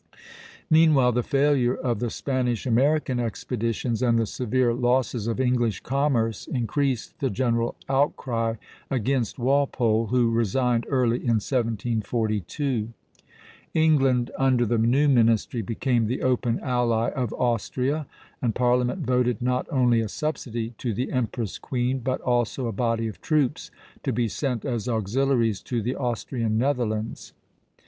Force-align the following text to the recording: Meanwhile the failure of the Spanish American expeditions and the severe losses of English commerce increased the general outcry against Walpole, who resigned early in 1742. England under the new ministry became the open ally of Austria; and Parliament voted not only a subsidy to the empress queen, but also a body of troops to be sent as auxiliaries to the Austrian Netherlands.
Meanwhile 0.67 1.11
the 1.11 1.21
failure 1.21 1.75
of 1.75 1.99
the 1.99 2.09
Spanish 2.09 2.65
American 2.65 3.19
expeditions 3.19 4.01
and 4.01 4.17
the 4.17 4.25
severe 4.25 4.73
losses 4.73 5.27
of 5.27 5.39
English 5.39 5.81
commerce 5.81 6.47
increased 6.47 7.19
the 7.19 7.29
general 7.29 7.75
outcry 7.87 8.55
against 8.89 9.37
Walpole, 9.37 10.07
who 10.07 10.31
resigned 10.31 10.87
early 10.89 11.17
in 11.17 11.35
1742. 11.37 12.89
England 13.75 14.31
under 14.39 14.65
the 14.65 14.79
new 14.79 15.07
ministry 15.07 15.61
became 15.61 16.07
the 16.07 16.23
open 16.23 16.59
ally 16.61 17.11
of 17.11 17.31
Austria; 17.33 18.07
and 18.41 18.55
Parliament 18.55 19.05
voted 19.05 19.39
not 19.39 19.67
only 19.71 19.99
a 20.01 20.09
subsidy 20.09 20.71
to 20.79 20.95
the 20.95 21.11
empress 21.11 21.59
queen, 21.59 21.99
but 21.99 22.19
also 22.21 22.65
a 22.65 22.71
body 22.71 23.05
of 23.07 23.21
troops 23.21 23.69
to 24.01 24.11
be 24.11 24.27
sent 24.27 24.65
as 24.65 24.89
auxiliaries 24.89 25.61
to 25.61 25.79
the 25.79 25.95
Austrian 25.95 26.57
Netherlands. 26.57 27.33